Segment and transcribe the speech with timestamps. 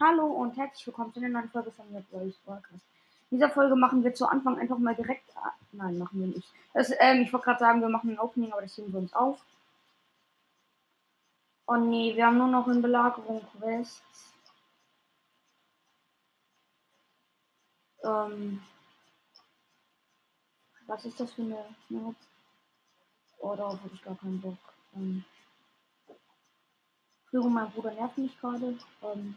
[0.00, 2.84] Hallo und herzlich willkommen zu einer neuen Folge von Red Boys Podcast.
[3.30, 5.32] In dieser Folge machen wir zu Anfang einfach mal direkt.
[5.70, 6.52] Nein, machen wir nicht.
[6.72, 9.14] Das, ähm, ich wollte gerade sagen, wir machen ein Opening, aber das nehmen wir uns
[9.14, 9.38] auf.
[11.68, 14.02] Oh nee, wir haben nur noch in Belagerung Quests.
[18.02, 18.64] Ähm,
[20.88, 22.16] was ist das für eine Map?
[23.38, 24.58] Oh, darauf habe ich gar keinen Bock.
[24.96, 25.24] Ähm,
[27.30, 28.76] Führung, mein Bruder nervt mich gerade.
[29.02, 29.36] Ähm,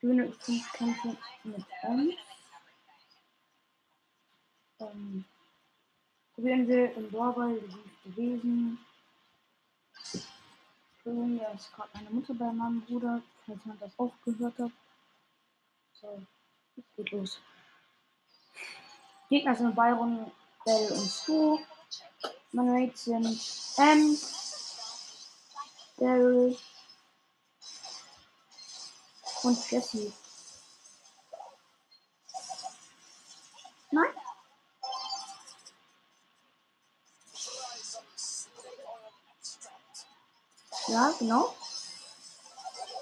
[0.00, 2.14] Grüne 5 Kämpfe mit uns.
[4.78, 5.24] Ähm,
[6.34, 7.60] probieren wir im Doorball
[8.04, 8.78] gewesen.
[11.02, 14.70] Führung, ja, ist gerade meine Mutter bei meinem Bruder, falls man das auch gehört hat.
[15.92, 16.22] So,
[16.76, 17.40] jetzt geht los.
[19.28, 20.30] Gegner sind Byron,
[20.64, 21.58] Bell und Stu.
[22.52, 23.26] Meine Mates sind
[23.78, 24.16] M,
[25.98, 26.56] Daryl
[29.42, 30.12] und Jesse.
[33.90, 34.10] Nein?
[40.88, 41.54] Ja, genau.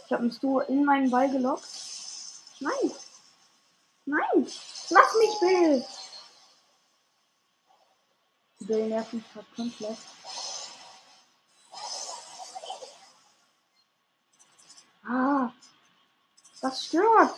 [0.06, 1.68] Ich habe mich Stu in meinen Ball gelockt.
[2.60, 2.92] Nein.
[4.06, 4.46] Nein.
[4.90, 5.86] Lass mich, Bill.
[8.60, 9.98] Bill nervt mich komplett.
[15.04, 15.52] Ah.
[16.68, 17.34] Das stört.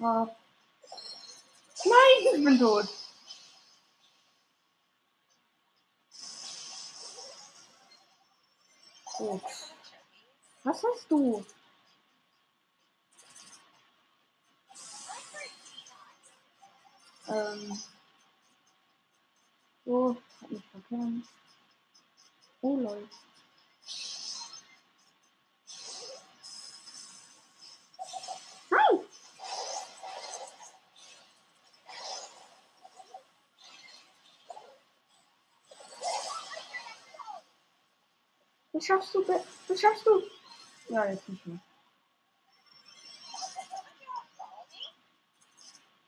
[0.00, 0.26] Ah.
[1.84, 2.88] Nein, ich bin tot.
[9.20, 9.40] Oh.
[10.64, 11.46] Was hast du?
[17.28, 17.82] Ähm.
[19.84, 20.16] So,
[20.88, 21.26] verkennen.
[22.60, 23.08] Oh lol.
[28.70, 29.04] Nein!
[38.72, 39.26] Was schaffst du?
[39.68, 40.22] Was schaffst du?
[40.88, 41.58] Ja, jetzt nicht mehr.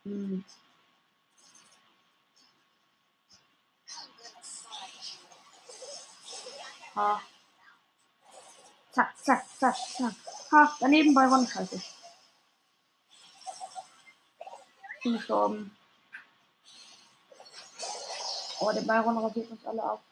[0.05, 0.45] Hm.
[6.95, 7.21] Ha.
[8.93, 10.15] Zack, zack, zack, zack.
[10.53, 11.81] Ha, daneben bei Ron scheiße.
[15.03, 15.77] Bin gestorben.
[18.61, 20.03] Oh, der Byron rasiert uns alle ab.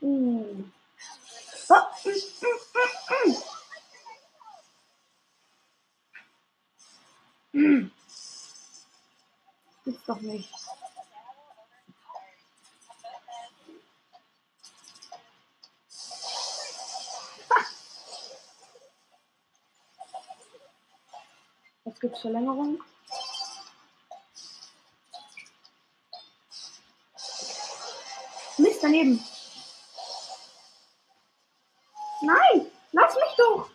[0.00, 0.64] Uh.
[1.70, 1.84] Oh.
[2.04, 3.57] Mm, mm, mm,
[7.58, 7.90] mm.
[9.84, 10.50] Gibt's doch nicht.
[21.84, 22.82] Jetzt gibt's Verlängerung.
[28.58, 29.24] Mist daneben.
[32.22, 33.70] Nein, lass mich doch.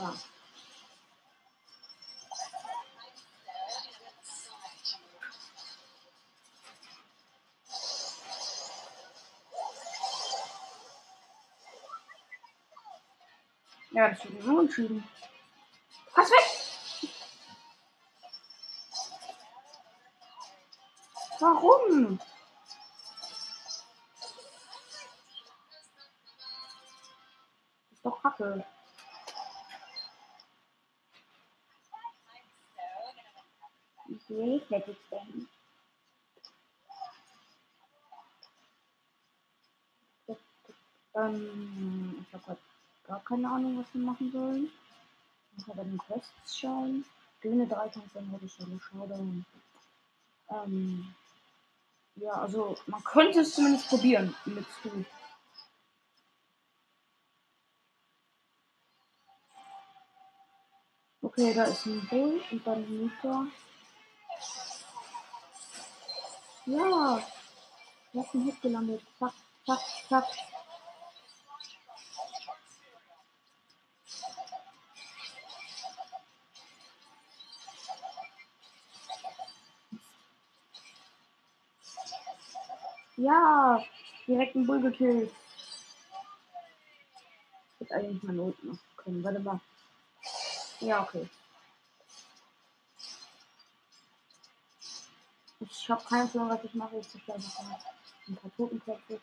[0.00, 0.14] Ja.
[13.90, 15.04] Ja, das wird so entschieden.
[16.14, 17.10] Pass weg!
[21.40, 22.18] Warum?
[27.92, 28.64] Ist doch kacke.
[34.10, 35.48] Wie regnet es denn?
[41.14, 42.58] Ähm, ich habe halt
[43.04, 44.70] gar keine Ahnung, was wir machen sollen.
[45.52, 47.04] Ich muss aber den Quests schauen.
[47.42, 49.46] Döne Dreikampf, dann würde ich ja schauen.
[50.50, 51.14] Ähm,
[52.16, 55.04] ja, also man könnte es zumindest probieren mit Stu.
[61.22, 63.46] Okay, da ist ein Bull und dann ein Mieter.
[66.66, 67.22] Ja.
[68.12, 69.02] Du hast einen Hit gelandet.
[69.18, 69.32] Zack,
[69.66, 70.24] zack, zack.
[83.16, 83.84] Ja,
[84.26, 85.30] direkt einen Bull gekillt.
[87.74, 89.24] Ich hätte eigentlich mal Not machen können.
[89.24, 89.60] Warte mal.
[90.80, 91.28] Ja, okay.
[95.60, 96.96] Ich habe keine Ahnung, was ich mache.
[96.96, 97.84] Ich zerstöre einfach
[98.26, 99.20] ein paar Totenköpfe.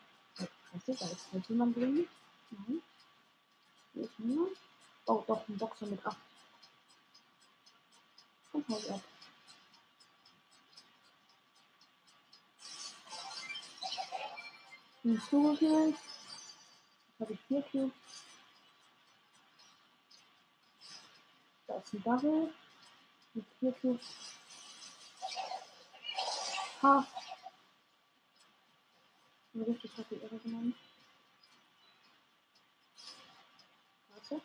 [0.72, 1.06] Was ist da?
[1.06, 2.08] Ist halt jemand drin?
[2.50, 2.82] Nein.
[3.92, 4.56] Hier ist niemand.
[5.06, 6.16] Oh, doch, ein Boxer mit 8.
[8.52, 9.00] Kommt halt ab.
[15.04, 15.94] Ein Stuhl
[17.18, 17.92] habe ich 4 Cubes.
[21.66, 22.54] Da ist ein Double.
[23.34, 24.06] Mit 4 Cubes.
[26.82, 27.04] Ha.
[29.52, 30.74] Mir richtig hat die Irre genommen.
[34.10, 34.40] Warte.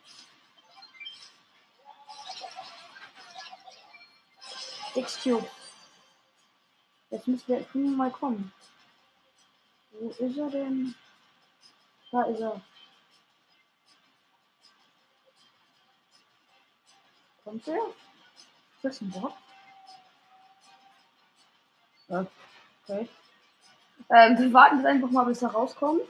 [4.94, 5.48] Six Cube.
[7.10, 8.52] Jetzt müsste der Primo mal kommen.
[9.92, 10.94] Wo ist er denn?
[12.10, 12.60] Da ist er.
[17.44, 17.86] Kommt er?
[17.86, 19.36] Ist das ein Bock?
[22.08, 23.08] Okay.
[24.10, 26.02] Ähm, wir warten jetzt einfach mal, bis er rauskommt.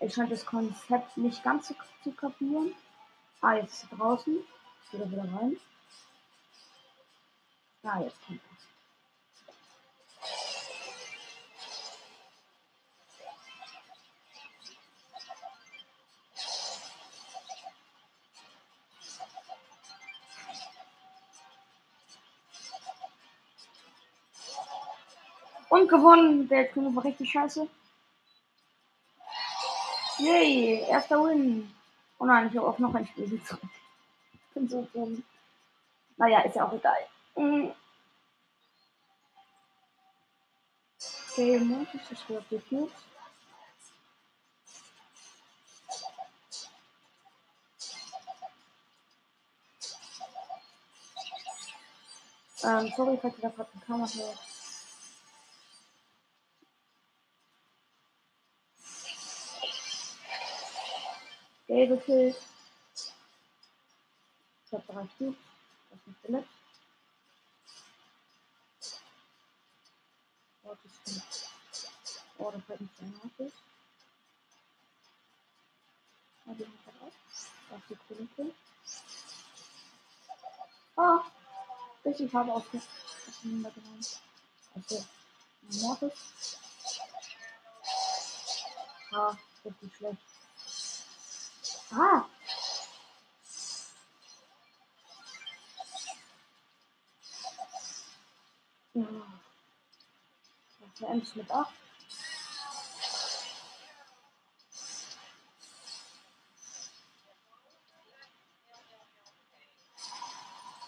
[0.00, 1.74] Ich scheint das Konzept nicht ganz zu,
[2.04, 2.74] zu kapieren.
[3.40, 4.36] Ah, jetzt ist er draußen.
[4.36, 5.56] Jetzt geht er wieder rein.
[7.82, 8.75] Ah, jetzt kommt er.
[25.68, 26.48] Und gewonnen.
[26.48, 27.68] Der König war richtig scheiße.
[30.18, 31.74] Yay, erster Win.
[32.18, 33.32] Oh nein, ich habe auch noch ein Spiel.
[33.34, 35.22] Ich bin so dumm.
[36.16, 36.96] Naja, ist ja auch egal.
[37.36, 37.72] Mhm.
[41.30, 42.92] Okay, Montes ist die Cubes.
[52.64, 54.55] Ähm, sorry, falls ihr da gerade eine Kamera hört.
[61.66, 62.36] Gelbe Kills.
[64.66, 65.36] Ich habe drei Cubes.
[65.90, 66.46] Das ist nicht Billett.
[70.62, 71.48] Oh, das ist
[72.38, 73.52] Oh, das hat nicht sein Haus.
[76.46, 77.12] Ah, die hat er auch.
[77.70, 78.54] Da ist die grüne Kill.
[80.96, 81.24] Ah!
[82.04, 84.06] Richtig hart auseinandergenommen.
[84.74, 85.04] Also,
[85.62, 86.58] Mortis.
[89.12, 90.35] Ah, richtig schlecht.
[91.92, 92.24] Ah.
[98.94, 99.04] Ja.
[100.98, 101.72] War Ems mit 8.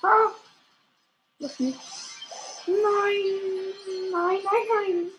[0.02, 0.08] Ah.
[1.38, 1.78] Das nicht.
[2.66, 2.82] Nein.
[4.10, 5.10] Nein, nein, nein.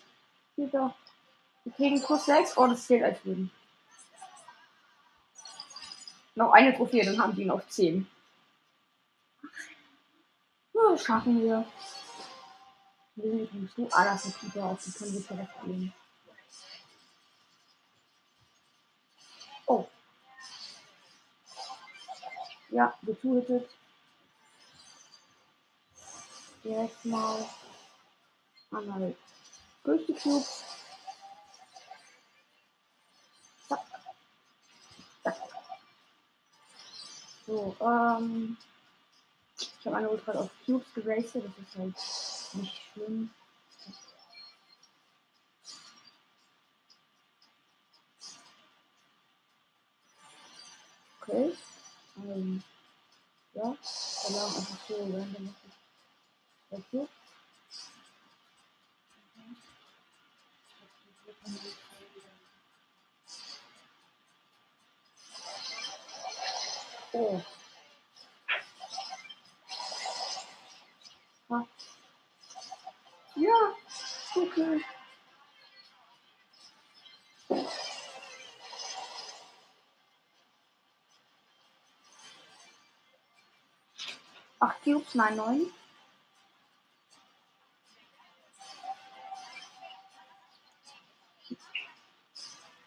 [0.56, 0.94] Wieder.
[1.64, 2.58] Wir kriegen plus 6.
[2.58, 3.52] Oh, das zählt als Leben.
[6.34, 8.06] Noch eine Trophäe, dann haben die noch 10.
[10.72, 11.66] Ja, das schaffen wir.
[13.16, 15.92] Wir sind übrigens nur alles mit Keeper auf, die können wir direkt nehmen.
[19.66, 19.86] Oh.
[22.70, 23.68] Ja, getötet.
[26.64, 27.44] Direkt mal
[28.70, 29.14] einmal
[29.84, 30.79] durchgeknüpft.
[37.50, 38.56] So, ähm.
[39.58, 41.94] Ich habe eine Ultra auf Cubes geraced, das ist halt
[42.54, 43.30] nicht schlimm.
[51.20, 51.52] Okay.
[52.18, 52.62] Ähm,
[53.54, 55.54] ja, da lagen einfach so random
[56.70, 57.08] Okay.
[67.12, 67.42] Oh.
[71.50, 71.64] Ah.
[73.34, 73.74] Ja,
[74.36, 74.84] okay.
[84.60, 85.66] 8 Cubes, nein, 9.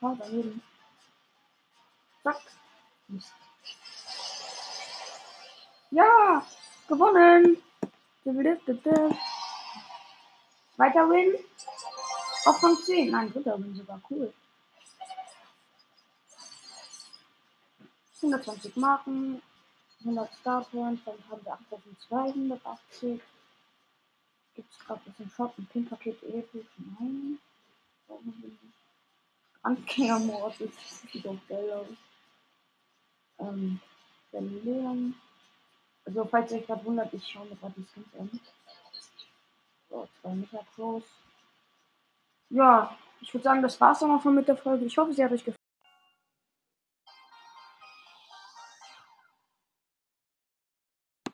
[0.01, 0.61] Oh, daneben.
[2.23, 2.41] Zack.
[3.07, 3.42] Mist.
[5.93, 6.43] Ja,
[6.87, 7.61] gewonnen.
[10.75, 11.35] Zweiter Win.
[12.45, 13.11] Auf Rang 10.
[13.11, 14.01] Nein, dritter Win sogar.
[14.09, 14.33] Cool.
[18.23, 19.43] 120 Marken.
[19.99, 21.03] 100 Star Points.
[21.05, 23.21] Dann haben wir 8280.
[24.55, 25.53] Gibt es gerade was im Shop?
[25.59, 26.65] Ein Pin-Paket episch?
[26.99, 27.37] Nein.
[29.61, 30.73] Anfängermord ist
[31.27, 31.87] auch geil aus.
[33.37, 33.79] Ähm,
[34.31, 35.15] Berlin.
[36.05, 38.39] Also, falls ihr euch gerade wundert, ich schaue mir gerade die Skins an.
[39.89, 41.03] So, zwei Meter groß.
[42.49, 44.85] Ja, ich würde sagen, das war's dann auch schon mit der Folge.
[44.85, 45.62] Ich hoffe, sie hat euch gefallen.